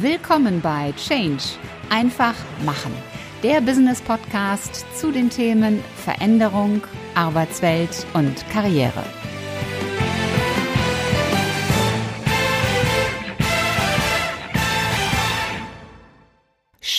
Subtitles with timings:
[0.00, 1.42] Willkommen bei Change.
[1.88, 2.34] Einfach
[2.66, 2.92] machen.
[3.42, 6.82] Der Business Podcast zu den Themen Veränderung,
[7.14, 9.02] Arbeitswelt und Karriere.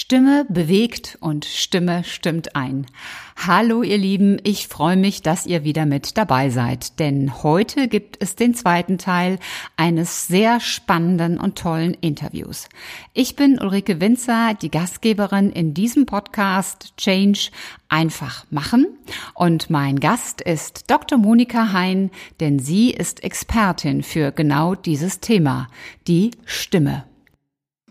[0.10, 2.88] Stimme bewegt und Stimme stimmt ein.
[3.46, 8.16] Hallo ihr Lieben, ich freue mich, dass ihr wieder mit dabei seid, denn heute gibt
[8.22, 9.38] es den zweiten Teil
[9.76, 12.70] eines sehr spannenden und tollen Interviews.
[13.14, 17.52] Ich bin Ulrike Winzer, die Gastgeberin in diesem Podcast Change
[17.89, 18.88] einfach machen
[19.34, 21.17] und mein Gast ist Dr.
[21.17, 25.67] Monika Hein, denn sie ist Expertin für genau dieses Thema,
[26.08, 27.03] die Stimme.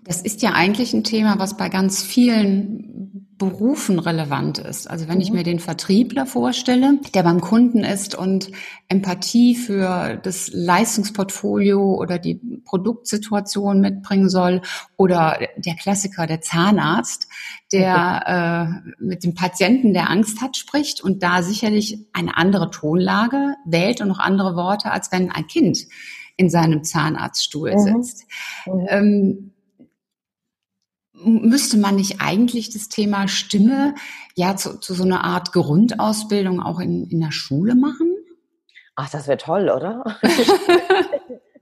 [0.06, 4.88] Das ist ja eigentlich ein Thema, was bei ganz vielen Berufen relevant ist.
[4.88, 5.36] Also wenn ich mhm.
[5.36, 8.50] mir den Vertriebler vorstelle, der beim Kunden ist und
[8.88, 14.62] Empathie für das Leistungsportfolio oder die Produktsituation mitbringen soll
[14.96, 17.28] oder der Klassiker, der Zahnarzt,
[17.72, 23.56] der äh, mit dem Patienten, der Angst hat, spricht und da sicherlich eine andere Tonlage
[23.66, 25.86] wählt und noch andere Worte, als wenn ein Kind
[26.38, 27.78] in seinem Zahnarztstuhl mhm.
[27.78, 28.26] sitzt.
[28.66, 28.86] Mhm.
[28.88, 29.52] Ähm,
[31.24, 33.94] müsste man nicht eigentlich das Thema Stimme
[34.34, 38.14] ja zu, zu so einer Art Grundausbildung auch in, in der Schule machen?
[38.94, 40.18] Ach, das wäre toll, oder?
[40.22, 40.48] ich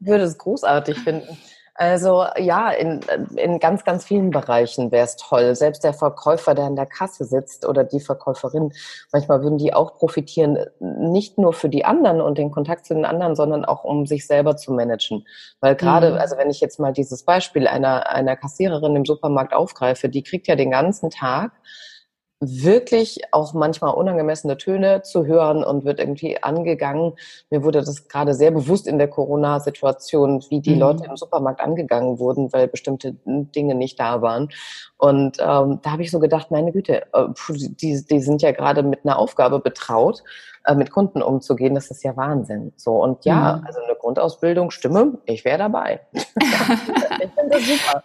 [0.01, 1.37] würde es großartig finden.
[1.77, 3.01] Also ja, in,
[3.35, 5.57] in ganz, ganz vielen Bereichen wäre es toll.
[5.57, 8.73] Selbst der Verkäufer, der an der Kasse sitzt oder die Verkäuferin,
[9.13, 13.05] manchmal würden die auch profitieren, nicht nur für die anderen und den Kontakt zu den
[13.05, 15.27] anderen, sondern auch um sich selber zu managen.
[15.61, 16.19] Weil gerade, mhm.
[16.19, 20.47] also wenn ich jetzt mal dieses Beispiel einer, einer Kassiererin im Supermarkt aufgreife, die kriegt
[20.47, 21.51] ja den ganzen Tag
[22.49, 27.15] wirklich auch manchmal unangemessene Töne zu hören und wird irgendwie angegangen.
[27.51, 30.81] Mir wurde das gerade sehr bewusst in der Corona-Situation, wie die mhm.
[30.81, 34.49] Leute im Supermarkt angegangen wurden, weil bestimmte Dinge nicht da waren.
[34.97, 38.83] Und ähm, da habe ich so gedacht, meine Güte, äh, die, die sind ja gerade
[38.83, 40.23] mit einer Aufgabe betraut,
[40.65, 41.75] äh, mit Kunden umzugehen.
[41.75, 42.73] Das ist ja Wahnsinn.
[42.77, 43.67] So und ja, mhm.
[43.67, 46.01] also eine Grundausbildung, Stimme, ich wäre dabei.
[46.13, 48.03] ich finde das super.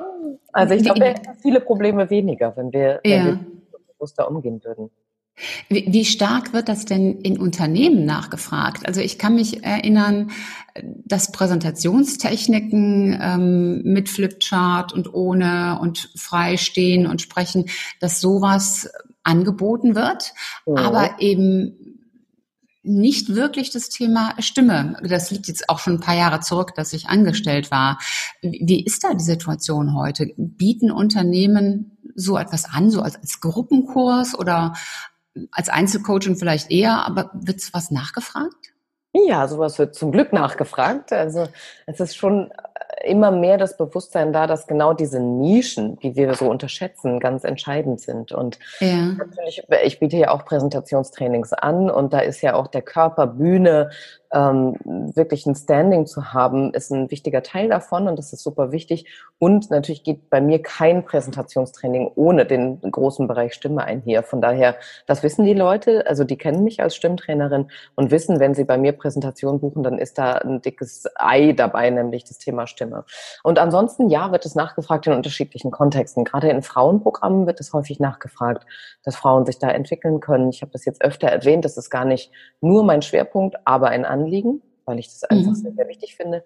[0.51, 3.17] Also ich glaube, wir hätten viele Probleme weniger, wenn wir, ja.
[3.17, 3.39] wenn wir
[3.99, 4.89] bewusster umgehen würden.
[5.69, 8.85] Wie, stark wird das denn in Unternehmen nachgefragt?
[8.85, 10.31] Also ich kann mich erinnern,
[10.83, 17.65] dass Präsentationstechniken ähm, mit Flipchart und ohne und freistehen und sprechen,
[18.01, 18.89] dass sowas
[19.23, 20.33] angeboten wird,
[20.65, 20.75] ja.
[20.75, 21.89] aber eben
[22.81, 24.97] nicht wirklich das Thema Stimme.
[25.03, 27.99] Das liegt jetzt auch schon ein paar Jahre zurück, dass ich angestellt war.
[28.41, 30.33] Wie ist da die Situation heute?
[30.37, 34.73] Bieten Unternehmen so etwas an, so als, als Gruppenkurs oder
[35.51, 38.73] als Einzelcoaching vielleicht eher, aber wird was nachgefragt?
[39.13, 41.11] Ja, sowas wird zum Glück nachgefragt.
[41.13, 41.47] Also
[41.87, 42.51] es ist schon
[43.03, 48.01] immer mehr das Bewusstsein da, dass genau diese Nischen, die wir so unterschätzen, ganz entscheidend
[48.01, 48.31] sind.
[48.31, 49.13] Und ja.
[49.17, 53.89] natürlich, ich biete ja auch Präsentationstrainings an und da ist ja auch der Körper, Bühne,
[54.31, 54.75] ähm,
[55.15, 59.05] wirklich ein Standing zu haben, ist ein wichtiger Teil davon und das ist super wichtig.
[59.39, 64.23] Und natürlich geht bei mir kein Präsentationstraining ohne den großen Bereich Stimme einher.
[64.23, 64.75] Von daher,
[65.07, 68.77] das wissen die Leute, also die kennen mich als Stimmtrainerin und wissen, wenn sie bei
[68.77, 73.05] mir Präsentation buchen, dann ist da ein dickes Ei dabei, nämlich das Thema Stimme.
[73.43, 76.23] Und ansonsten, ja, wird es nachgefragt in unterschiedlichen Kontexten.
[76.23, 78.65] Gerade in Frauenprogrammen wird es häufig nachgefragt,
[79.03, 80.49] dass Frauen sich da entwickeln können.
[80.49, 82.31] Ich habe das jetzt öfter erwähnt, das ist gar nicht
[82.61, 85.55] nur mein Schwerpunkt, aber ein Anliegen, weil ich das einfach mhm.
[85.55, 86.43] sehr, sehr wichtig finde.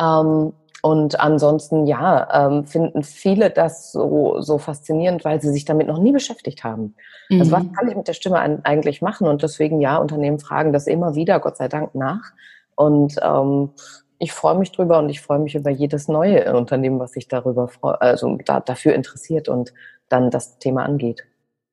[0.00, 5.88] Ähm, und ansonsten, ja, ähm, finden viele das so, so faszinierend, weil sie sich damit
[5.88, 6.94] noch nie beschäftigt haben.
[7.28, 7.40] Mhm.
[7.40, 7.72] Also was mhm.
[7.72, 9.26] kann ich mit der Stimme an, eigentlich machen?
[9.26, 12.32] Und deswegen, ja, Unternehmen fragen das immer wieder, Gott sei Dank, nach.
[12.76, 13.70] Und ähm,
[14.18, 17.70] ich freue mich drüber und ich freue mich über jedes neue Unternehmen, was sich darüber,
[18.00, 19.72] also da, dafür interessiert und
[20.08, 21.24] dann das Thema angeht.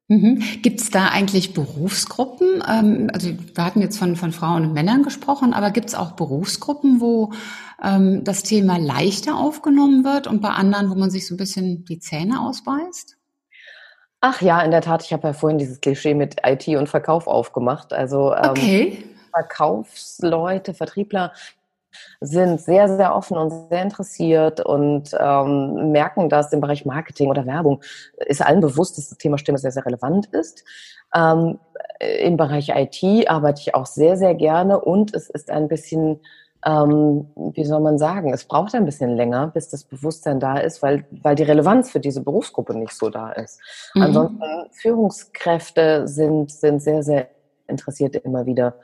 [0.08, 0.44] Mhm.
[0.62, 2.64] Gibt es da eigentlich Berufsgruppen?
[2.68, 6.12] Ähm, also wir hatten jetzt von, von Frauen und Männern gesprochen, aber gibt es auch
[6.12, 7.34] Berufsgruppen, wo
[7.84, 11.86] ähm, das Thema leichter aufgenommen wird und bei anderen, wo man sich so ein bisschen
[11.86, 13.18] die Zähne ausbeißt?
[14.22, 15.04] Ach ja, in der Tat.
[15.04, 17.92] Ich habe ja vorhin dieses Klischee mit IT und Verkauf aufgemacht.
[17.92, 19.04] Also ähm, okay.
[19.32, 21.34] Verkaufsleute, Vertriebler
[22.22, 27.46] sind sehr, sehr offen und sehr interessiert und ähm, merken, dass im Bereich Marketing oder
[27.46, 27.82] Werbung
[28.26, 30.64] ist allen bewusst, dass das Thema Stimme sehr, sehr relevant ist.
[31.14, 31.60] Ähm,
[32.20, 36.20] Im Bereich IT arbeite ich auch sehr, sehr gerne und es ist ein bisschen
[36.66, 40.82] ähm, wie soll man sagen, es braucht ein bisschen länger, bis das Bewusstsein da ist,
[40.82, 43.60] weil, weil die Relevanz für diese Berufsgruppe nicht so da ist.
[43.94, 44.02] Mhm.
[44.02, 47.28] Ansonsten Führungskräfte sind, sind sehr, sehr
[47.68, 48.76] interessiert immer wieder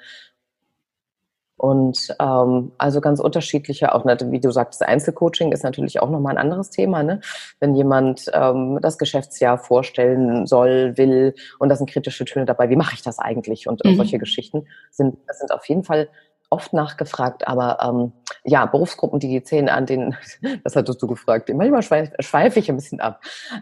[1.61, 6.41] Und ähm, also ganz unterschiedliche, auch wie du sagst, Einzelcoaching ist natürlich auch nochmal ein
[6.41, 7.03] anderes Thema.
[7.03, 7.21] Ne?
[7.59, 12.75] Wenn jemand ähm, das Geschäftsjahr vorstellen soll, will und da sind kritische Töne dabei, wie
[12.75, 13.67] mache ich das eigentlich?
[13.67, 13.95] Und mhm.
[13.95, 16.09] solche Geschichten sind, das sind auf jeden Fall
[16.51, 18.11] oft nachgefragt, aber ähm,
[18.43, 20.15] ja, Berufsgruppen, die Zähne an den,
[20.63, 23.21] das hattest du gefragt, manchmal schweife schweif ich ein bisschen ab.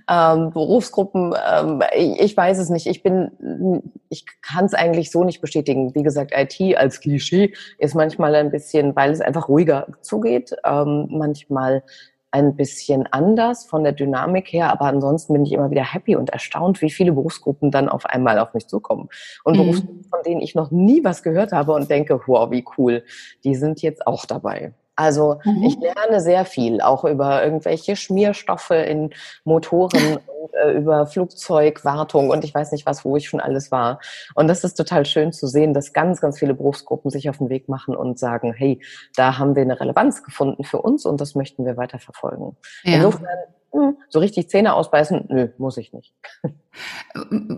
[0.09, 5.23] Ähm, Berufsgruppen, ähm, ich, ich weiß es nicht, ich bin, ich kann es eigentlich so
[5.23, 5.93] nicht bestätigen.
[5.93, 11.07] Wie gesagt, IT als Klischee ist manchmal ein bisschen, weil es einfach ruhiger zugeht, ähm,
[11.11, 11.83] manchmal
[12.31, 16.29] ein bisschen anders von der Dynamik her, aber ansonsten bin ich immer wieder happy und
[16.29, 19.09] erstaunt, wie viele Berufsgruppen dann auf einmal auf mich zukommen.
[19.43, 19.61] Und mhm.
[19.61, 23.03] Berufsgruppen, von denen ich noch nie was gehört habe und denke, wow, wie cool,
[23.43, 24.73] die sind jetzt auch dabei.
[24.99, 25.63] Also mhm.
[25.63, 29.11] ich lerne sehr viel, auch über irgendwelche Schmierstoffe in
[29.45, 34.01] Motoren und äh, über Flugzeugwartung und ich weiß nicht was, wo ich schon alles war.
[34.35, 37.47] Und das ist total schön zu sehen, dass ganz, ganz viele Berufsgruppen sich auf den
[37.47, 38.81] Weg machen und sagen, hey,
[39.15, 42.57] da haben wir eine Relevanz gefunden für uns und das möchten wir weiter verfolgen.
[42.83, 42.95] Ja.
[42.95, 43.27] Insofern
[43.71, 46.13] hm, so richtig Zähne ausbeißen, nö, muss ich nicht.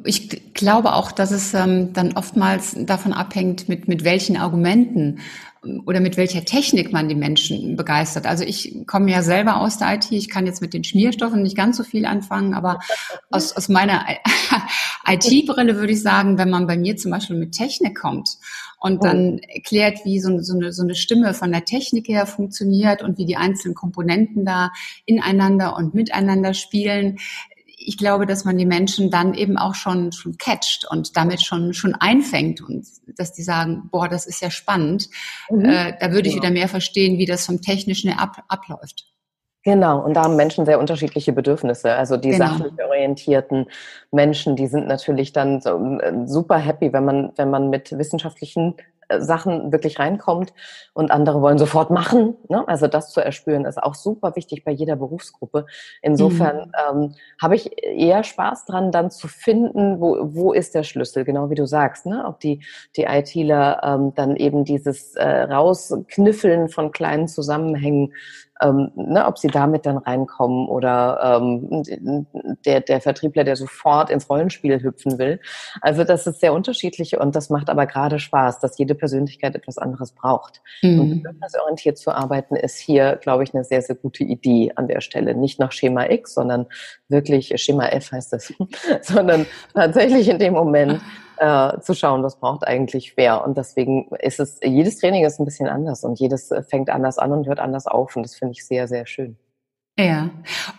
[0.06, 5.20] Ich glaube auch, dass es ähm, dann oftmals davon abhängt, mit, mit welchen Argumenten
[5.86, 8.26] oder mit welcher Technik man die Menschen begeistert.
[8.26, 11.56] Also ich komme ja selber aus der IT, ich kann jetzt mit den Schmierstoffen nicht
[11.56, 12.80] ganz so viel anfangen, aber
[13.30, 14.06] aus, aus meiner
[15.08, 18.38] IT-Brille würde ich sagen, wenn man bei mir zum Beispiel mit Technik kommt
[18.80, 23.04] und dann erklärt, wie so, so, eine, so eine Stimme von der Technik her funktioniert
[23.04, 24.72] und wie die einzelnen Komponenten da
[25.06, 27.20] ineinander und miteinander spielen,
[27.84, 31.74] ich glaube, dass man die Menschen dann eben auch schon, schon catcht und damit schon,
[31.74, 32.88] schon einfängt und
[33.18, 35.10] dass die sagen, boah, das ist ja spannend.
[35.50, 35.66] Mhm.
[35.66, 36.42] Äh, da würde ich ja.
[36.42, 39.08] wieder mehr verstehen, wie das vom Technischen ab, abläuft.
[39.64, 41.94] Genau, und da haben Menschen sehr unterschiedliche Bedürfnisse.
[41.94, 42.48] Also die genau.
[42.48, 43.68] sachlich orientierten
[44.12, 48.76] Menschen, die sind natürlich dann so, äh, super happy, wenn man, wenn man mit wissenschaftlichen
[49.20, 50.54] Sachen wirklich reinkommt
[50.94, 52.36] und andere wollen sofort machen.
[52.50, 52.68] Ne?
[52.68, 55.66] Also das zu erspüren ist auch super wichtig bei jeder Berufsgruppe.
[56.02, 57.04] Insofern mhm.
[57.04, 61.50] ähm, habe ich eher Spaß dran, dann zu finden, wo, wo ist der Schlüssel, genau
[61.50, 62.24] wie du sagst, ne?
[62.26, 62.64] ob die,
[62.96, 68.14] die ITler ähm, dann eben dieses äh, Rauskniffeln von kleinen Zusammenhängen
[68.62, 71.84] ähm, ne, ob sie damit dann reinkommen oder ähm,
[72.66, 75.40] der, der Vertriebler, der sofort ins Rollenspiel hüpfen will.
[75.82, 79.78] Also das ist sehr unterschiedlich und das macht aber gerade Spaß, dass jede Persönlichkeit etwas
[79.78, 80.62] anderes braucht.
[80.82, 81.00] Mhm.
[81.00, 85.02] Und bedürfnisorientiert zu arbeiten ist hier, glaube ich, eine sehr, sehr gute Idee an der
[85.02, 85.36] Stelle.
[85.36, 86.68] Nicht nach Schema X, sondern
[87.10, 88.54] wirklich, Schema F heißt es,
[89.02, 91.02] sondern tatsächlich in dem Moment
[91.42, 93.44] äh, zu schauen, was braucht eigentlich wer.
[93.44, 97.18] Und deswegen ist es, jedes Training ist ein bisschen anders und jedes äh, fängt anders
[97.18, 98.16] an und hört anders auf.
[98.16, 99.38] Und das finde ich sehr, sehr schön.
[99.98, 100.30] Ja.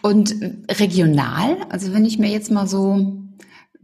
[0.02, 0.36] Und
[0.70, 3.12] regional, also wenn ich mir jetzt mal so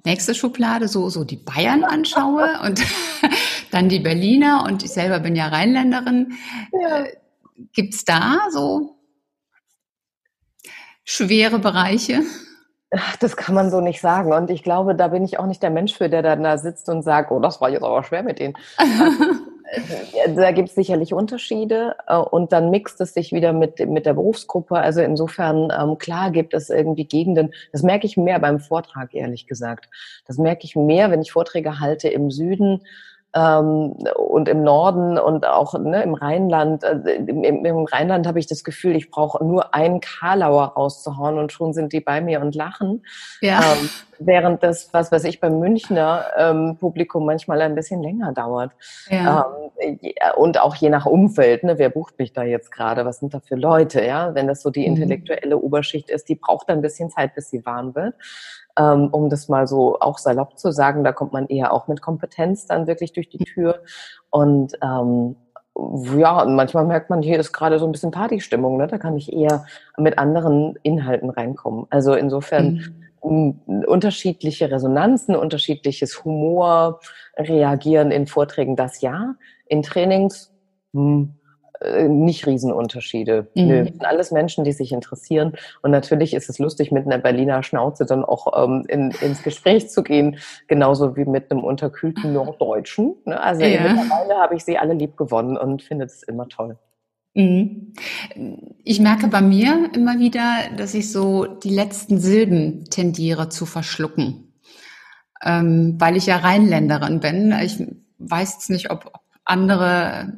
[0.05, 2.81] nächste Schublade, so, so die Bayern anschaue und
[3.73, 6.35] dann die Berliner und ich selber bin ja Rheinländerin,
[6.73, 7.05] ja.
[7.05, 7.17] Äh,
[7.73, 8.95] gibt's da so
[11.03, 12.23] schwere Bereiche?
[13.21, 14.33] Das kann man so nicht sagen.
[14.33, 16.89] Und ich glaube, da bin ich auch nicht der Mensch für, der dann da sitzt
[16.89, 18.55] und sagt, oh, das war jetzt aber schwer mit denen.
[20.37, 24.15] da gibt es sicherlich Unterschiede äh, und dann mixt es sich wieder mit, mit der
[24.15, 24.77] Berufsgruppe.
[24.77, 29.47] Also insofern, ähm, klar gibt es irgendwie Gegenden, das merke ich mehr beim Vortrag, ehrlich
[29.47, 29.89] gesagt.
[30.27, 32.83] Das merke ich mehr, wenn ich Vorträge halte im Süden
[33.35, 36.83] ähm, und im Norden und auch ne, im Rheinland.
[36.83, 41.53] Äh, im, im, Rheinland habe ich das Gefühl, ich brauche nur einen Karlauer rauszuhauen und
[41.53, 43.05] schon sind die bei mir und lachen.
[43.41, 43.61] Ja.
[43.61, 48.73] Ähm, während das, was weiß ich, beim Münchner ähm, Publikum manchmal ein bisschen länger dauert.
[49.11, 49.47] Ja.
[49.79, 49.99] Ähm,
[50.37, 53.41] und auch je nach Umfeld, ne, wer bucht mich da jetzt gerade, was sind da
[53.41, 54.35] für Leute, ja?
[54.35, 54.97] Wenn das so die mhm.
[54.97, 55.59] intellektuelle.
[55.59, 58.15] Oberschicht ist, die braucht ein bisschen Zeit, bis sie warm wird
[58.79, 61.05] ähm, um das mal so auch salopp zu sagen.
[61.05, 63.83] Da kommt man eher auch mit Kompetenz dann wirklich durch die Tür.
[64.31, 65.37] Und ähm,
[66.17, 68.77] ja, manchmal merkt man, hier ist gerade so ein bisschen Partystimmung.
[68.77, 68.87] Ne?
[68.87, 69.65] Da kann ich eher
[69.97, 71.87] mit anderen Inhalten reinkommen.
[71.91, 72.85] Also insofern
[73.23, 73.85] mhm.
[73.87, 77.01] unterschiedliche Resonanzen, unterschiedliches Humor,
[77.37, 79.35] reagieren in Vorträgen, das ja.
[79.67, 80.53] In Trainings
[80.93, 81.35] mh, hm,
[81.81, 83.49] äh, nicht Riesenunterschiede.
[83.55, 83.67] Mhm.
[83.67, 85.53] Nö, sind alles Menschen, die sich interessieren.
[85.83, 89.89] Und natürlich ist es lustig, mit einer Berliner Schnauze dann auch ähm, in, ins Gespräch
[89.91, 93.15] zu gehen, genauso wie mit einem unterkühlten Norddeutschen.
[93.25, 93.41] Ne?
[93.41, 93.83] Also ja.
[93.83, 96.77] mittlerweile habe ich sie alle lieb gewonnen und finde es immer toll.
[97.35, 97.93] Mhm.
[98.83, 104.53] Ich merke bei mir immer wieder, dass ich so die letzten Silben tendiere zu verschlucken,
[105.45, 107.55] ähm, weil ich ja Rheinländerin bin.
[107.63, 107.81] Ich
[108.19, 109.13] weiß jetzt nicht, ob
[109.45, 110.33] andere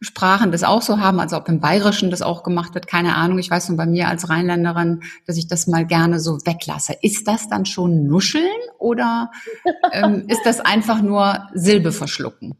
[0.00, 3.38] Sprachen das auch so haben, also ob im Bayerischen das auch gemacht wird, keine Ahnung.
[3.38, 6.94] Ich weiß nur bei mir als Rheinländerin, dass ich das mal gerne so weglasse.
[7.02, 8.44] Ist das dann schon Nuscheln
[8.78, 9.30] oder
[9.92, 12.56] ähm, ist das einfach nur Silbe verschlucken?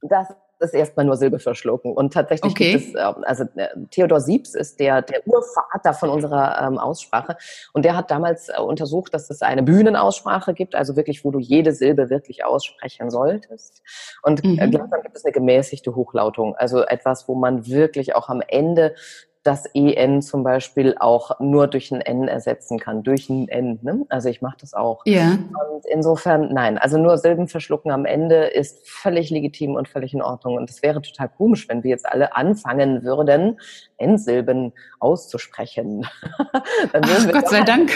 [0.00, 0.28] Das
[0.62, 1.92] ist erstmal nur Silbe verschlucken.
[1.92, 2.72] Und tatsächlich okay.
[2.72, 7.36] gibt es, ähm, also äh, Theodor Siebs ist der, der Urvater von unserer ähm, Aussprache.
[7.72, 11.38] Und der hat damals äh, untersucht, dass es eine Bühnenaussprache gibt, also wirklich, wo du
[11.38, 13.82] jede Silbe wirklich aussprechen solltest.
[14.22, 14.56] Und mhm.
[14.56, 18.94] gleichzeitig gibt es eine gemäßigte Hochlautung, also etwas, wo man wirklich auch am Ende
[19.42, 23.78] das EN zum Beispiel auch nur durch ein N ersetzen kann, durch ein N.
[23.82, 24.04] Ne?
[24.08, 25.02] Also ich mache das auch.
[25.04, 25.32] Ja.
[25.32, 30.22] Und insofern, nein, also nur Silben verschlucken am Ende ist völlig legitim und völlig in
[30.22, 30.54] Ordnung.
[30.54, 33.60] Und es wäre total komisch, wenn wir jetzt alle anfangen würden,
[33.96, 36.06] N-Silben auszusprechen.
[36.92, 37.90] Ach, Gott sei Dank.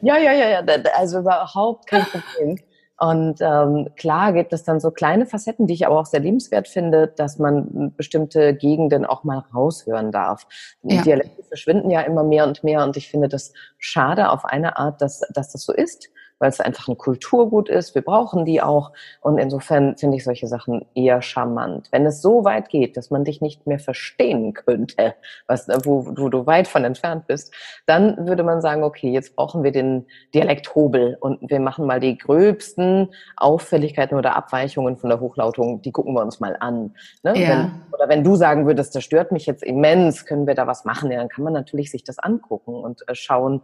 [0.00, 0.62] Ja, ja, ja, ja,
[0.96, 2.58] also überhaupt kein Problem.
[2.98, 6.66] Und ähm, klar gibt es dann so kleine Facetten, die ich aber auch sehr liebenswert
[6.66, 10.46] finde, dass man bestimmte Gegenden auch mal raushören darf.
[10.82, 11.02] Ja.
[11.02, 15.00] Dialekte verschwinden ja immer mehr und mehr und ich finde das schade auf eine Art,
[15.00, 17.94] dass, dass das so ist weil es einfach ein Kulturgut ist.
[17.94, 18.92] Wir brauchen die auch.
[19.20, 21.88] Und insofern finde ich solche Sachen eher charmant.
[21.90, 25.14] Wenn es so weit geht, dass man dich nicht mehr verstehen könnte,
[25.46, 27.54] was, wo, wo du weit von entfernt bist,
[27.86, 32.16] dann würde man sagen, okay, jetzt brauchen wir den Dialekthobel und wir machen mal die
[32.16, 36.94] gröbsten Auffälligkeiten oder Abweichungen von der Hochlautung, die gucken wir uns mal an.
[37.22, 37.38] Ne?
[37.38, 37.48] Ja.
[37.48, 40.84] Wenn, oder wenn du sagen würdest, das stört mich jetzt immens, können wir da was
[40.84, 41.10] machen?
[41.10, 43.62] Ja, dann kann man natürlich sich das angucken und äh, schauen,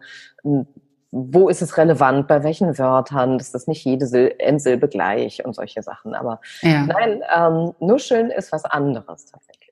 [1.16, 5.54] wo ist es relevant, bei welchen Wörtern, ist das nicht jede Sil Endsilbe gleich und
[5.54, 6.14] solche Sachen.
[6.14, 6.86] Aber ja.
[6.86, 9.70] nein, ähm, Nuscheln ist was anderes tatsächlich.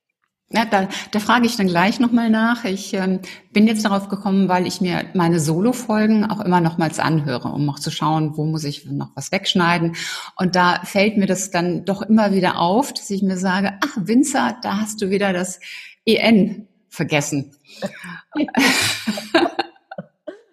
[0.50, 2.64] Ja, da, da frage ich dann gleich nochmal nach.
[2.64, 3.20] Ich ähm,
[3.52, 7.80] bin jetzt darauf gekommen, weil ich mir meine Solo-Folgen auch immer nochmals anhöre, um auch
[7.80, 9.96] zu schauen, wo muss ich noch was wegschneiden.
[10.37, 13.96] Und da fällt mir das dann doch immer wieder auf, dass ich mir sage, ach,
[13.96, 15.58] Winzer, da hast du wieder das
[16.04, 17.56] EN vergessen.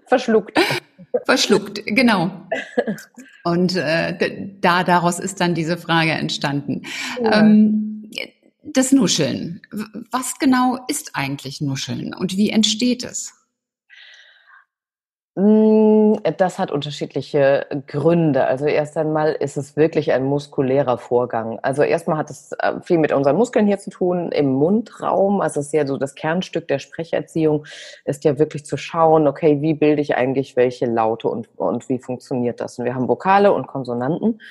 [0.10, 0.60] Verschluckt.
[1.26, 2.32] Verschluckt, genau.
[3.44, 6.82] Und äh, da daraus ist dann diese Frage entstanden.
[7.24, 7.40] Ja.
[7.40, 8.10] Ähm,
[8.64, 9.62] das Nuscheln.
[10.12, 13.34] Was genau ist eigentlich Nuscheln und wie entsteht es?
[15.36, 18.46] Mm, das hat unterschiedliche Gründe.
[18.48, 21.60] Also erst einmal ist es wirklich ein muskulärer Vorgang.
[21.62, 25.40] Also erstmal hat es äh, viel mit unseren Muskeln hier zu tun im Mundraum.
[25.42, 27.66] Also es ist ja so das Kernstück der Sprecherziehung
[28.06, 32.00] ist ja wirklich zu schauen, okay, wie bilde ich eigentlich welche Laute und, und wie
[32.00, 32.80] funktioniert das?
[32.80, 34.42] Und wir haben Vokale und Konsonanten.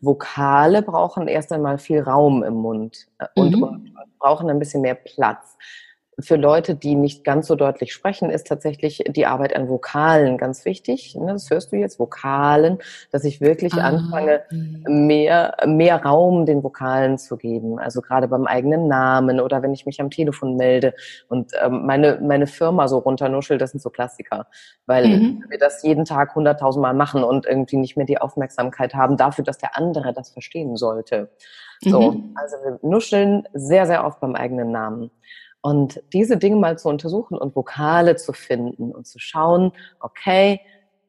[0.00, 3.62] Vokale brauchen erst einmal viel Raum im Mund äh, und, mhm.
[3.64, 5.56] und brauchen ein bisschen mehr Platz
[6.20, 10.64] für Leute, die nicht ganz so deutlich sprechen, ist tatsächlich die Arbeit an Vokalen ganz
[10.64, 11.14] wichtig.
[11.14, 12.78] Ne, das hörst du jetzt, Vokalen,
[13.12, 13.88] dass ich wirklich ah.
[13.88, 17.78] anfange, mehr, mehr Raum den Vokalen zu geben.
[17.78, 20.94] Also gerade beim eigenen Namen oder wenn ich mich am Telefon melde
[21.28, 24.48] und ähm, meine, meine Firma so runternuschel, das sind so Klassiker.
[24.86, 25.44] Weil mhm.
[25.48, 29.58] wir das jeden Tag hunderttausendmal machen und irgendwie nicht mehr die Aufmerksamkeit haben dafür, dass
[29.58, 31.30] der andere das verstehen sollte.
[31.80, 32.34] So, mhm.
[32.34, 35.12] also wir nuscheln sehr, sehr oft beim eigenen Namen.
[35.60, 40.60] Und diese Dinge mal zu untersuchen und Vokale zu finden und zu schauen, okay,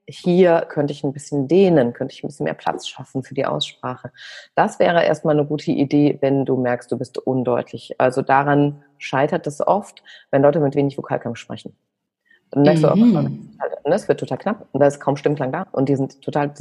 [0.07, 3.45] hier könnte ich ein bisschen dehnen, könnte ich ein bisschen mehr Platz schaffen für die
[3.45, 4.11] Aussprache.
[4.55, 7.93] Das wäre erstmal eine gute Idee, wenn du merkst, du bist undeutlich.
[7.99, 11.75] Also daran scheitert es oft, wenn Leute mit wenig Vokalkampf sprechen.
[12.51, 13.13] Dann merkst mhm.
[13.13, 13.29] du,
[13.85, 15.67] oh, es wird total knapp und da ist kaum Stimmklang da.
[15.71, 16.51] Und die sind total,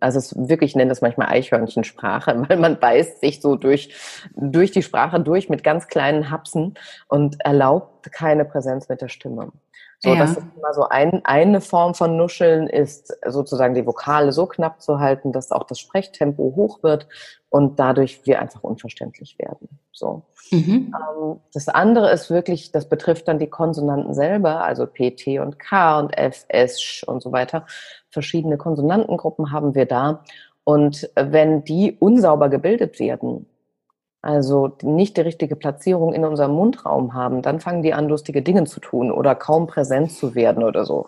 [0.00, 3.94] also es wirklich, ich nenne das manchmal Eichhörnchensprache, weil man beißt sich so durch,
[4.36, 6.74] durch die Sprache durch mit ganz kleinen Hapsen
[7.08, 9.52] und erlaubt keine Präsenz mit der Stimme.
[10.02, 10.20] So, ja.
[10.20, 14.80] das ist immer so ein, eine Form von Nuscheln ist sozusagen die Vokale so knapp
[14.80, 17.06] zu halten, dass auch das Sprechtempo hoch wird
[17.50, 19.68] und dadurch wir einfach unverständlich werden.
[19.92, 20.22] So.
[20.50, 20.94] Mhm.
[20.94, 25.58] Ähm, das andere ist wirklich, das betrifft dann die Konsonanten selber, also P, T und
[25.58, 27.66] K und F, S, Sch und so weiter.
[28.08, 30.24] Verschiedene Konsonantengruppen haben wir da.
[30.64, 33.49] Und wenn die unsauber gebildet werden,
[34.22, 38.64] also nicht die richtige Platzierung in unserem Mundraum haben, dann fangen die an, lustige Dinge
[38.64, 41.06] zu tun oder kaum präsent zu werden oder so.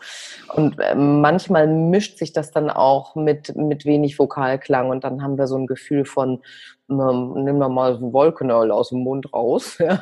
[0.54, 5.37] Und äh, manchmal mischt sich das dann auch mit, mit wenig Vokalklang und dann haben
[5.37, 6.40] wir so ein Gefühl von,
[6.88, 9.78] ähm, nimm doch mal Wolkenöl aus dem Mund raus.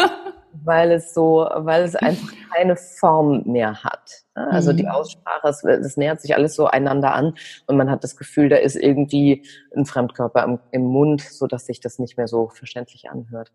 [0.62, 4.24] weil es so, weil es einfach keine Form mehr hat.
[4.34, 4.90] Also die mhm.
[4.90, 7.34] Aussprache, es, es nähert sich alles so einander an
[7.66, 9.44] und man hat das Gefühl, da ist irgendwie
[9.76, 13.52] ein Fremdkörper im, im Mund, so dass sich das nicht mehr so verständlich anhört.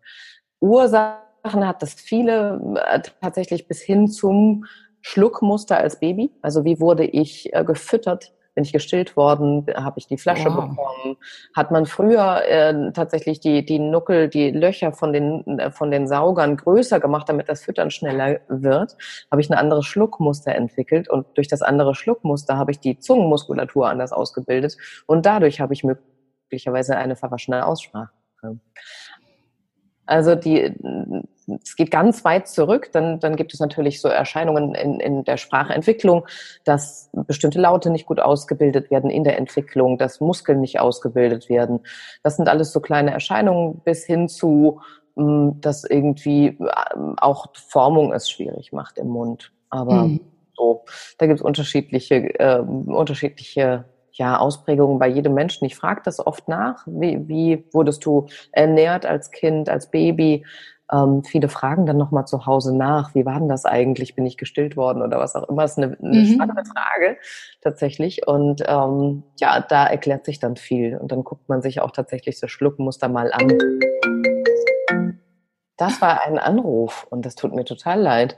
[0.60, 4.66] Ursachen hat das viele äh, tatsächlich bis hin zum
[5.02, 6.30] Schluckmuster als Baby.
[6.42, 8.32] Also wie wurde ich äh, gefüttert?
[8.54, 10.68] Bin ich gestillt worden, habe ich die Flasche wow.
[10.68, 11.16] bekommen.
[11.54, 16.08] Hat man früher äh, tatsächlich die, die Nuckel, die Löcher von den, äh, von den
[16.08, 18.96] Saugern größer gemacht, damit das Füttern schneller wird,
[19.30, 23.88] habe ich ein anderes Schluckmuster entwickelt und durch das andere Schluckmuster habe ich die Zungenmuskulatur
[23.88, 24.76] anders ausgebildet
[25.06, 28.10] und dadurch habe ich möglicherweise eine verwaschene Aussprache.
[30.06, 30.74] Also die,
[31.62, 32.90] es geht ganz weit zurück.
[32.92, 36.26] Dann, dann gibt es natürlich so Erscheinungen in, in der Sprachentwicklung,
[36.64, 41.80] dass bestimmte Laute nicht gut ausgebildet werden in der Entwicklung, dass Muskeln nicht ausgebildet werden.
[42.22, 44.80] Das sind alles so kleine Erscheinungen bis hin zu,
[45.16, 46.58] hm, dass irgendwie
[46.94, 49.52] ähm, auch Formung es schwierig macht im Mund.
[49.68, 50.20] Aber mhm.
[50.56, 50.84] so,
[51.18, 55.64] da gibt es unterschiedliche, äh, unterschiedliche ja, Ausprägungen bei jedem Menschen.
[55.64, 56.84] Ich frage das oft nach.
[56.86, 60.44] Wie, wie wurdest du ernährt als Kind, als Baby?
[60.92, 64.14] Ähm, viele fragen dann nochmal zu Hause nach, wie war denn das eigentlich?
[64.14, 65.62] Bin ich gestillt worden oder was auch immer?
[65.62, 66.34] Das ist eine, eine mhm.
[66.34, 67.16] spannende Frage
[67.60, 68.26] tatsächlich.
[68.26, 70.96] Und ähm, ja, da erklärt sich dann viel.
[70.96, 73.58] Und dann guckt man sich auch tatsächlich das Schluckmuster mal an.
[75.76, 78.36] Das war ein Anruf und das tut mir total leid.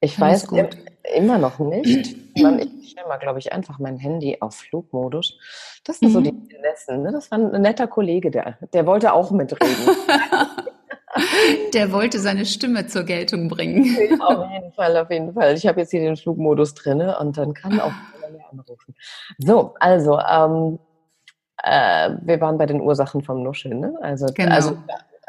[0.00, 0.76] Ich Alles weiß gut.
[1.14, 2.16] immer noch nicht.
[2.36, 5.38] Man, ich stelle mal, glaube ich, einfach mein Handy auf Flugmodus.
[5.84, 6.12] Das sind mhm.
[6.12, 7.02] so die Finessen.
[7.02, 7.12] Ne?
[7.12, 9.96] Das war ein netter Kollege, der, der wollte auch mitreden.
[11.72, 13.84] Der wollte seine Stimme zur Geltung bringen.
[14.20, 15.54] auf jeden Fall, auf jeden Fall.
[15.54, 17.92] Ich habe jetzt hier den Flugmodus drin und dann kann auch
[18.32, 18.94] mehr anrufen.
[19.38, 20.78] So, also ähm,
[21.62, 23.80] äh, wir waren bei den Ursachen vom Nuscheln.
[23.80, 23.94] Ne?
[24.02, 24.54] Also, genau.
[24.54, 24.78] also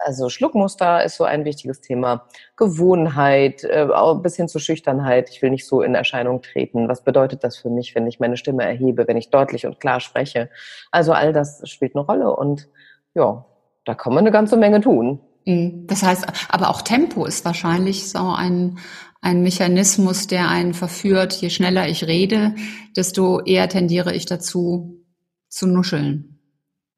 [0.03, 2.27] also Schluckmuster ist so ein wichtiges Thema.
[2.57, 3.87] Gewohnheit, äh,
[4.21, 5.29] bis hin zur Schüchternheit.
[5.29, 6.87] Ich will nicht so in Erscheinung treten.
[6.87, 9.99] Was bedeutet das für mich, wenn ich meine Stimme erhebe, wenn ich deutlich und klar
[9.99, 10.49] spreche?
[10.91, 12.67] Also all das spielt eine Rolle und
[13.13, 13.45] ja,
[13.85, 15.19] da kann man eine ganze Menge tun.
[15.45, 15.87] Mhm.
[15.87, 18.79] Das heißt, aber auch Tempo ist wahrscheinlich so ein,
[19.21, 21.33] ein Mechanismus, der einen verführt.
[21.33, 22.55] Je schneller ich rede,
[22.95, 25.03] desto eher tendiere ich dazu,
[25.47, 26.39] zu nuscheln.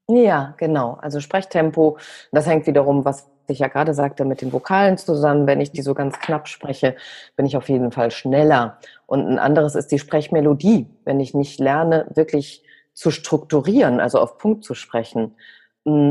[0.09, 0.97] Ja, genau.
[1.01, 1.97] Also Sprechtempo,
[2.31, 5.47] das hängt wiederum, was ich ja gerade sagte, mit den Vokalen zusammen.
[5.47, 6.95] Wenn ich die so ganz knapp spreche,
[7.35, 8.79] bin ich auf jeden Fall schneller.
[9.05, 10.87] Und ein anderes ist die Sprechmelodie.
[11.05, 12.63] Wenn ich nicht lerne, wirklich
[12.93, 15.35] zu strukturieren, also auf Punkt zu sprechen,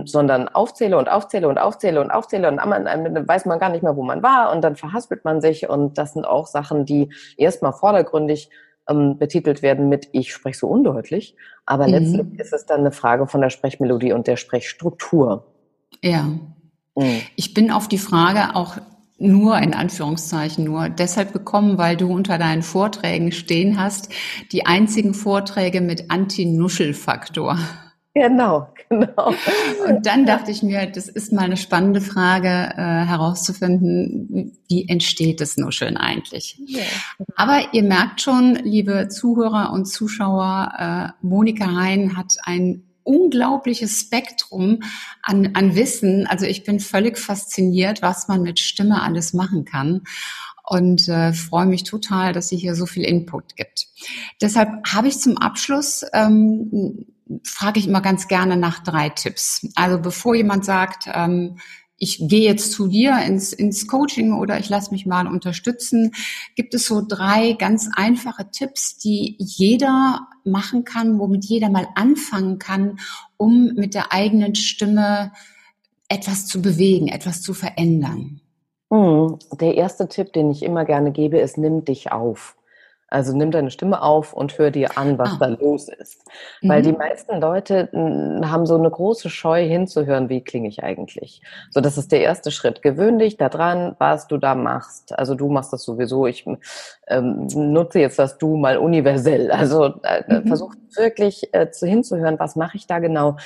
[0.04, 3.94] sondern aufzähle und aufzähle und aufzähle und aufzähle und dann weiß man gar nicht mehr,
[3.94, 7.74] wo man war und dann verhaspelt man sich und das sind auch Sachen, die erstmal
[7.74, 8.48] vordergründig
[8.88, 11.92] ähm, betitelt werden mit ich spreche so undeutlich, aber mhm.
[11.92, 15.44] letztlich ist es dann eine Frage von der Sprechmelodie und der Sprechstruktur.
[16.02, 16.22] Ja.
[16.22, 17.20] Mhm.
[17.34, 18.78] Ich bin auf die Frage auch
[19.18, 24.10] nur in Anführungszeichen nur deshalb gekommen, weil du unter deinen Vorträgen stehen hast,
[24.52, 27.58] die einzigen Vorträge mit Anti-Nuschel-Faktor.
[28.16, 29.34] Genau, genau.
[29.86, 35.42] Und dann dachte ich mir, das ist mal eine spannende Frage äh, herauszufinden, wie entsteht
[35.42, 36.58] das Nuscheln eigentlich?
[36.66, 36.80] Ja.
[37.34, 40.72] Aber ihr merkt schon, liebe Zuhörer und Zuschauer,
[41.20, 44.80] äh, Monika Hein hat ein unglaubliches Spektrum
[45.22, 46.26] an, an Wissen.
[46.26, 50.04] Also ich bin völlig fasziniert, was man mit Stimme alles machen kann
[50.64, 53.88] und äh, freue mich total, dass sie hier so viel Input gibt.
[54.40, 57.04] Deshalb habe ich zum Abschluss ähm,
[57.42, 59.66] frage ich immer ganz gerne nach drei Tipps.
[59.74, 61.58] Also bevor jemand sagt, ähm,
[61.98, 66.12] ich gehe jetzt zu dir ins, ins Coaching oder ich lasse mich mal unterstützen,
[66.54, 72.58] gibt es so drei ganz einfache Tipps, die jeder machen kann, womit jeder mal anfangen
[72.58, 72.98] kann,
[73.38, 75.32] um mit der eigenen Stimme
[76.08, 78.40] etwas zu bewegen, etwas zu verändern.
[78.92, 82.56] Hm, der erste Tipp, den ich immer gerne gebe, ist, nimm dich auf.
[83.08, 85.36] Also nimm deine Stimme auf und hör dir an, was ah.
[85.40, 86.24] da los ist.
[86.60, 86.68] Mhm.
[86.68, 86.98] Weil die mhm.
[86.98, 91.40] meisten Leute hm, haben so eine große Scheu hinzuhören, wie klinge ich eigentlich.
[91.70, 92.82] So, das ist der erste Schritt.
[92.82, 95.16] Gewöhn dich daran, was du da machst.
[95.16, 96.26] Also du machst das sowieso.
[96.26, 96.46] Ich
[97.06, 99.50] ähm, nutze jetzt das Du mal universell.
[99.50, 100.48] Also äh, äh mhm.
[100.48, 103.36] versuch wirklich äh, zu, hinzuhören, was mache ich da genau.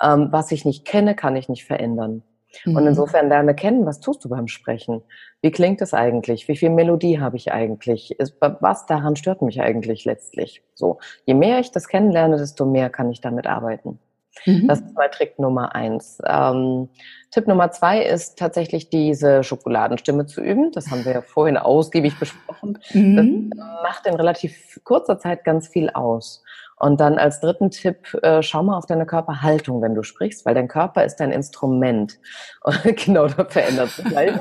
[0.00, 2.22] Ähm, was ich nicht kenne, kann ich nicht verändern.
[2.64, 2.76] Mhm.
[2.76, 5.02] Und insofern lerne kennen, was tust du beim Sprechen?
[5.42, 6.48] Wie klingt es eigentlich?
[6.48, 8.16] Wie viel Melodie habe ich eigentlich?
[8.40, 10.62] Was daran stört mich eigentlich letztlich?
[10.74, 13.98] So, je mehr ich das kennenlerne, desto mehr kann ich damit arbeiten.
[14.46, 14.68] Mhm.
[14.68, 16.18] Das ist mal Trick Nummer eins.
[16.26, 16.88] Ähm,
[17.30, 20.72] Tipp Nummer zwei ist tatsächlich diese Schokoladenstimme zu üben.
[20.72, 22.78] Das haben wir ja vorhin ausgiebig besprochen.
[22.92, 23.50] Mhm.
[23.50, 26.42] Das macht in relativ kurzer Zeit ganz viel aus.
[26.78, 30.54] Und dann als dritten Tipp, äh, schau mal auf deine Körperhaltung, wenn du sprichst, weil
[30.54, 32.18] dein Körper ist dein Instrument.
[32.84, 34.32] Genau, da verändert sich gleich.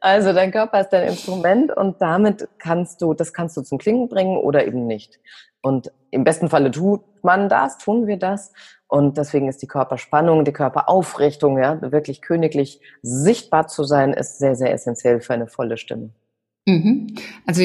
[0.00, 4.08] Also dein Körper ist dein Instrument und damit kannst du, das kannst du zum Klingen
[4.08, 5.18] bringen oder eben nicht.
[5.60, 8.52] Und im besten Falle tut man das, tun wir das.
[8.86, 14.54] Und deswegen ist die Körperspannung, die Körperaufrichtung, ja, wirklich königlich sichtbar zu sein, ist sehr,
[14.54, 16.10] sehr essentiell für eine volle Stimme.
[16.68, 17.14] Mhm.
[17.46, 17.62] Also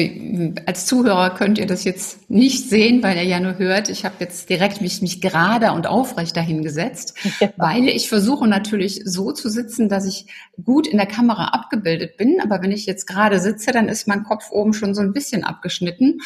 [0.64, 3.90] als Zuhörer könnt ihr das jetzt nicht sehen, weil ihr ja nur hört.
[3.90, 7.50] Ich habe jetzt direkt mich, mich gerade und aufrecht dahingesetzt, ja.
[7.58, 10.24] weil ich versuche natürlich so zu sitzen, dass ich
[10.64, 12.40] gut in der Kamera abgebildet bin.
[12.42, 15.44] Aber wenn ich jetzt gerade sitze, dann ist mein Kopf oben schon so ein bisschen
[15.44, 16.20] abgeschnitten.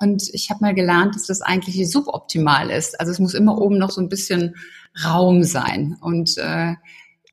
[0.00, 2.98] Und ich habe mal gelernt, dass das eigentlich suboptimal ist.
[2.98, 4.56] Also es muss immer oben noch so ein bisschen
[5.04, 5.96] Raum sein.
[6.00, 6.74] Und äh,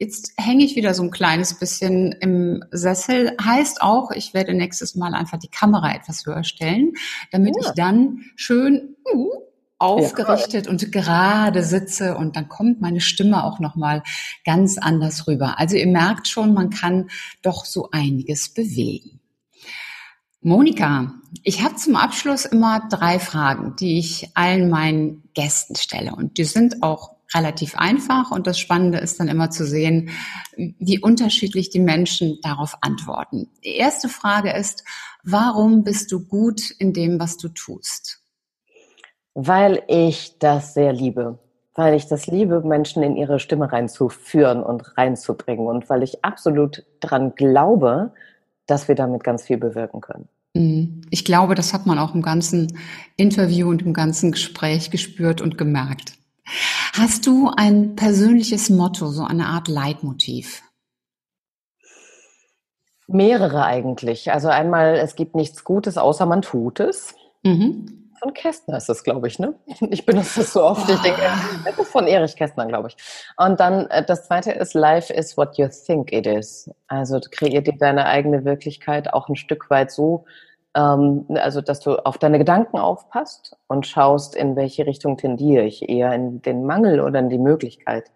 [0.02, 3.38] Jetzt hänge ich wieder so ein kleines bisschen im Sessel.
[3.40, 6.94] Heißt auch, ich werde nächstes Mal einfach die Kamera etwas höher stellen,
[7.30, 7.68] damit ja.
[7.68, 9.30] ich dann schön uh,
[9.78, 10.72] aufgerichtet ja.
[10.72, 14.02] und gerade sitze und dann kommt meine Stimme auch noch mal
[14.44, 15.60] ganz anders rüber.
[15.60, 17.12] Also ihr merkt schon, man kann
[17.44, 19.20] doch so einiges bewegen.
[20.42, 26.16] Monika, ich habe zum Abschluss immer drei Fragen, die ich allen meinen Gästen stelle.
[26.16, 28.32] Und die sind auch relativ einfach.
[28.32, 30.10] Und das Spannende ist dann immer zu sehen,
[30.56, 33.50] wie unterschiedlich die Menschen darauf antworten.
[33.64, 34.84] Die erste Frage ist,
[35.24, 38.20] warum bist du gut in dem, was du tust?
[39.34, 41.40] Weil ich das sehr liebe.
[41.74, 45.68] Weil ich das liebe, Menschen in ihre Stimme reinzuführen und reinzubringen.
[45.68, 48.14] Und weil ich absolut daran glaube,
[48.66, 50.28] dass wir damit ganz viel bewirken können.
[50.54, 51.02] Mhm.
[51.10, 52.78] Ich glaube, das hat man auch im ganzen
[53.16, 56.14] Interview und im ganzen Gespräch gespürt und gemerkt.
[56.94, 60.62] Hast du ein persönliches Motto, so eine Art Leitmotiv?
[63.08, 64.32] Mehrere eigentlich.
[64.32, 67.16] Also einmal, es gibt nichts Gutes, außer man tut es.
[67.44, 69.56] Mhm von Kästner ist das, glaube ich, ne?
[69.90, 70.88] Ich benutze das so oft.
[70.90, 71.22] Ich denke,
[71.66, 72.98] das ist von Erich Kästner, glaube ich.
[73.36, 76.70] Und dann äh, das zweite ist, Life is what you think it is.
[76.88, 80.26] Also kreiert dir deine eigene Wirklichkeit auch ein Stück weit so,
[80.76, 85.88] ähm, also dass du auf deine Gedanken aufpasst und schaust, in welche Richtung tendiere ich,
[85.90, 88.12] eher in den Mangel oder in die Möglichkeit.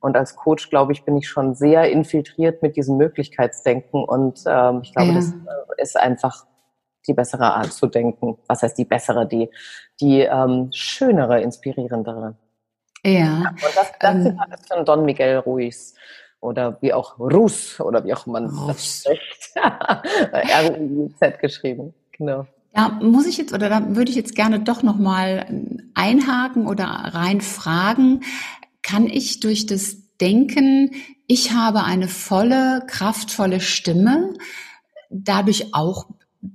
[0.00, 4.80] Und als Coach, glaube ich, bin ich schon sehr infiltriert mit diesem Möglichkeitsdenken und ähm,
[4.82, 5.16] ich glaube, ja.
[5.16, 6.46] das äh, ist einfach
[7.06, 8.38] die bessere Art zu denken.
[8.46, 9.50] Was heißt die bessere, die,
[10.00, 12.36] die ähm, schönere, inspirierendere.
[13.04, 13.12] Ja.
[13.12, 15.94] ja und das, das ähm, ist von Don Miguel Ruiz
[16.40, 18.66] oder wie auch Rus oder wie auch man Rus.
[18.66, 19.50] das spricht.
[20.32, 22.46] R-U-Z geschrieben, genau.
[22.72, 25.46] Da muss ich jetzt oder da würde ich jetzt gerne doch noch mal
[25.94, 28.20] einhaken oder rein fragen,
[28.82, 30.90] kann ich durch das Denken,
[31.26, 34.34] ich habe eine volle, kraftvolle Stimme,
[35.10, 36.08] dadurch auch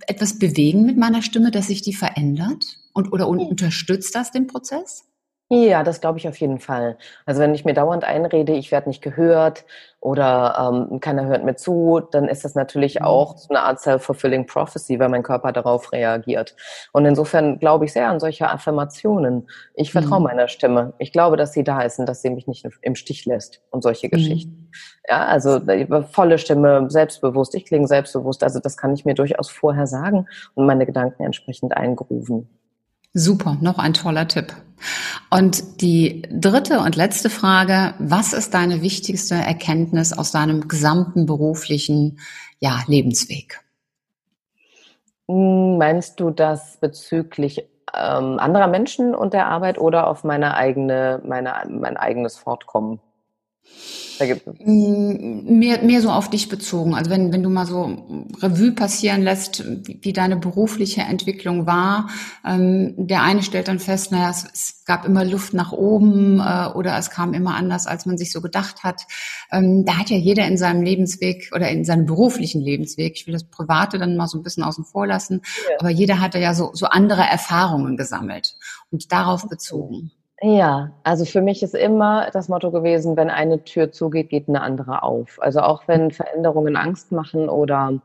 [0.08, 2.80] etwas bewegen mit meiner Stimme, dass sich die verändert?
[2.94, 5.06] Und, oder unterstützt das den Prozess?
[5.54, 6.98] Ja, das glaube ich auf jeden Fall.
[7.26, 9.66] Also wenn ich mir dauernd einrede, ich werde nicht gehört
[10.00, 13.06] oder ähm, keiner hört mir zu, dann ist das natürlich mhm.
[13.06, 16.56] auch so eine Art self-fulfilling prophecy, weil mein Körper darauf reagiert.
[16.92, 19.48] Und insofern glaube ich sehr an solche Affirmationen.
[19.76, 20.26] Ich vertraue mhm.
[20.26, 20.94] meiner Stimme.
[20.98, 23.84] Ich glaube, dass sie da ist und dass sie mich nicht im Stich lässt und
[23.84, 24.12] solche mhm.
[24.12, 24.72] Geschichten.
[25.08, 27.54] Ja, also äh, volle Stimme, selbstbewusst.
[27.54, 28.44] Ich klinge selbstbewusst.
[28.44, 32.50] Also das kann ich mir durchaus vorher sagen und meine Gedanken entsprechend eingrooven.
[33.14, 34.54] Super, noch ein toller Tipp.
[35.30, 42.20] Und die dritte und letzte Frage, was ist deine wichtigste Erkenntnis aus deinem gesamten beruflichen
[42.60, 43.62] ja, Lebensweg?
[45.28, 51.22] Hm, meinst du das bezüglich ähm, anderer Menschen und der Arbeit oder auf meine eigene,
[51.26, 53.00] meine, mein eigenes Fortkommen?
[54.64, 56.94] Mm, mehr, mehr so auf dich bezogen.
[56.94, 62.10] Also wenn, wenn du mal so Revue passieren lässt, wie, wie deine berufliche Entwicklung war.
[62.46, 66.68] Ähm, der eine stellt dann fest, naja, es, es gab immer Luft nach oben äh,
[66.74, 69.04] oder es kam immer anders, als man sich so gedacht hat.
[69.52, 73.34] Ähm, da hat ja jeder in seinem Lebensweg oder in seinem beruflichen Lebensweg, ich will
[73.34, 75.78] das Private dann mal so ein bisschen außen vor lassen, ja.
[75.80, 78.56] aber jeder hatte ja so, so andere Erfahrungen gesammelt
[78.92, 80.12] und darauf bezogen.
[80.46, 84.60] Ja, also für mich ist immer das Motto gewesen, wenn eine Tür zugeht, geht eine
[84.60, 85.42] andere auf.
[85.42, 88.02] Also auch wenn Veränderungen Angst machen oder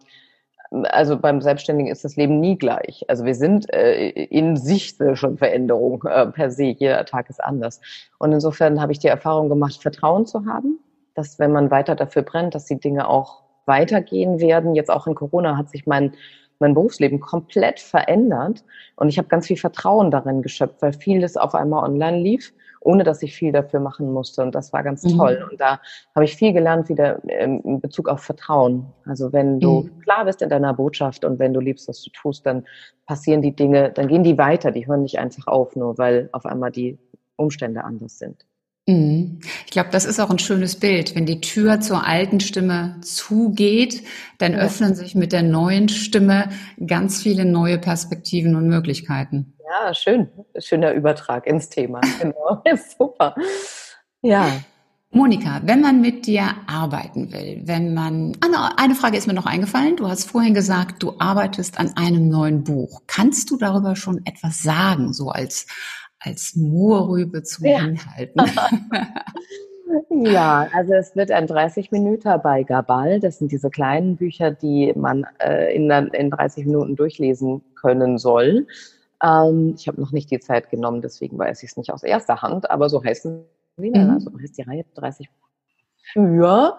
[0.70, 3.04] also beim Selbstständigen ist das Leben nie gleich.
[3.08, 6.66] Also wir sind äh, in sich schon Veränderung äh, per se.
[6.66, 7.80] Jeder Tag ist anders.
[8.20, 10.78] Und insofern habe ich die Erfahrung gemacht, Vertrauen zu haben,
[11.16, 14.76] dass wenn man weiter dafür brennt, dass die Dinge auch weitergehen werden.
[14.76, 16.12] Jetzt auch in Corona hat sich mein
[16.58, 18.64] mein Berufsleben komplett verändert
[18.96, 23.04] und ich habe ganz viel Vertrauen darin geschöpft, weil vieles auf einmal online lief, ohne
[23.04, 25.16] dass ich viel dafür machen musste und das war ganz mhm.
[25.16, 25.80] toll und da
[26.14, 28.86] habe ich viel gelernt wieder in Bezug auf Vertrauen.
[29.04, 30.00] Also wenn du mhm.
[30.00, 32.64] klar bist in deiner Botschaft und wenn du liebst, was du tust, dann
[33.06, 36.46] passieren die Dinge, dann gehen die weiter, die hören nicht einfach auf, nur weil auf
[36.46, 36.98] einmal die
[37.36, 38.47] Umstände anders sind.
[38.88, 39.40] Mhm.
[39.66, 41.14] Ich glaube, das ist auch ein schönes Bild.
[41.14, 44.02] Wenn die Tür zur alten Stimme zugeht,
[44.38, 44.60] dann ja.
[44.60, 46.48] öffnen sich mit der neuen Stimme
[46.84, 49.54] ganz viele neue Perspektiven und Möglichkeiten.
[49.62, 50.28] Ja, schön.
[50.58, 52.00] Schöner Übertrag ins Thema.
[52.18, 52.62] Genau.
[52.98, 53.34] Super.
[54.22, 54.48] Ja.
[55.10, 59.46] Monika, wenn man mit dir arbeiten will, wenn man, ah, eine Frage ist mir noch
[59.46, 59.96] eingefallen.
[59.96, 63.02] Du hast vorhin gesagt, du arbeitest an einem neuen Buch.
[63.06, 65.66] Kannst du darüber schon etwas sagen, so als
[66.20, 67.80] als Moorrübe zu ja.
[67.80, 68.40] hinhalten.
[70.24, 73.20] ja, also es wird ein 30 Minuten bei Gabal.
[73.20, 78.66] Das sind diese kleinen Bücher, die man äh, in, in 30 Minuten durchlesen können soll.
[79.22, 82.42] Ähm, ich habe noch nicht die Zeit genommen, deswegen weiß ich es nicht aus erster
[82.42, 83.44] Hand, aber so heißen
[83.76, 83.90] sie.
[83.90, 84.10] Mhm.
[84.10, 85.28] Also heißt die Reihe 30
[86.12, 86.78] für.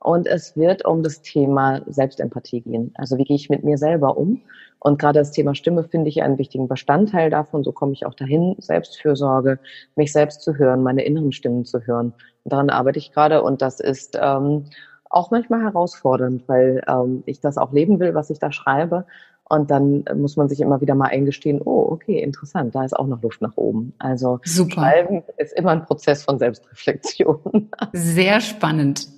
[0.00, 2.92] Und es wird um das Thema Selbstempathie gehen.
[2.94, 4.40] Also wie gehe ich mit mir selber um?
[4.78, 7.62] Und gerade das Thema Stimme finde ich einen wichtigen Bestandteil davon.
[7.64, 9.58] So komme ich auch dahin, Selbstfürsorge,
[9.96, 12.14] mich selbst zu hören, meine inneren Stimmen zu hören.
[12.44, 14.64] Und daran arbeite ich gerade und das ist ähm,
[15.10, 19.04] auch manchmal herausfordernd, weil ähm, ich das auch leben will, was ich da schreibe.
[19.50, 23.08] Und dann muss man sich immer wieder mal eingestehen, oh, okay, interessant, da ist auch
[23.08, 23.92] noch Luft nach oben.
[23.98, 24.74] Also Super.
[24.74, 27.68] Schreiben ist immer ein Prozess von Selbstreflexion.
[27.92, 29.08] Sehr spannend.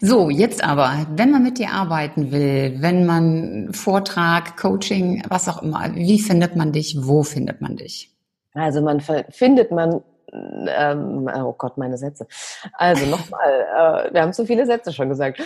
[0.00, 5.62] So, jetzt aber, wenn man mit dir arbeiten will, wenn man Vortrag, Coaching, was auch
[5.62, 6.96] immer, wie findet man dich?
[7.00, 8.10] Wo findet man dich?
[8.54, 12.26] Also man findet man ähm, oh Gott, meine Sätze.
[12.72, 15.40] Also nochmal, äh, wir haben zu viele Sätze schon gesagt.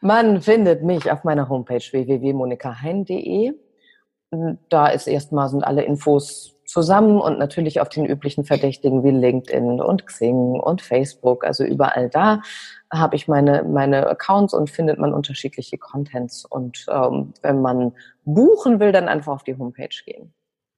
[0.00, 3.52] Man findet mich auf meiner Homepage www.monikahein.de.
[4.68, 9.80] Da ist erstmal sind alle Infos zusammen und natürlich auf den üblichen Verdächtigen wie LinkedIn
[9.80, 12.40] und Xing und Facebook, also überall da
[12.92, 16.44] habe ich meine, meine Accounts und findet man unterschiedliche Contents.
[16.44, 17.92] Und ähm, wenn man
[18.24, 20.34] buchen will, dann einfach auf die Homepage gehen.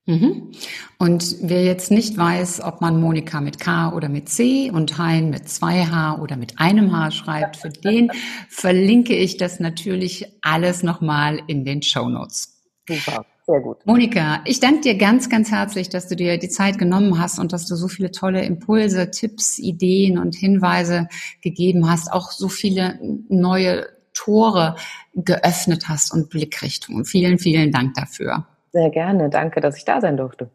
[0.07, 0.53] Mhm.
[0.99, 5.31] Und wer jetzt nicht weiß, ob man Monika mit K oder mit C und Hein
[5.31, 8.11] mit zwei H oder mit einem H schreibt, für den
[8.49, 12.63] verlinke ich das natürlich alles nochmal in den Show Notes.
[12.87, 13.25] Super.
[13.47, 13.85] Sehr gut.
[13.85, 17.53] Monika, ich danke dir ganz, ganz herzlich, dass du dir die Zeit genommen hast und
[17.53, 21.09] dass du so viele tolle Impulse, Tipps, Ideen und Hinweise
[21.43, 24.77] gegeben hast, auch so viele neue Tore
[25.15, 27.05] geöffnet hast und Blickrichtungen.
[27.05, 28.47] Vielen, vielen Dank dafür.
[28.73, 29.29] Sehr gerne.
[29.29, 30.49] Danke, dass ich da sein durfte.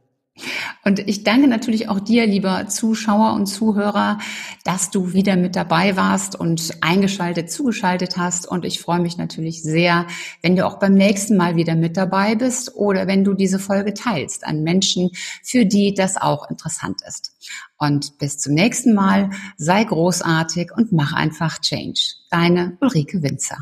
[0.83, 4.19] Und ich danke natürlich auch dir, lieber Zuschauer und Zuhörer,
[4.63, 8.47] dass du wieder mit dabei warst und eingeschaltet, zugeschaltet hast.
[8.47, 10.07] Und ich freue mich natürlich sehr,
[10.41, 13.93] wenn du auch beim nächsten Mal wieder mit dabei bist oder wenn du diese Folge
[13.93, 15.11] teilst an Menschen,
[15.43, 17.33] für die das auch interessant ist.
[17.77, 21.99] Und bis zum nächsten Mal, sei großartig und mach einfach Change.
[22.29, 23.57] Deine Ulrike Winzer.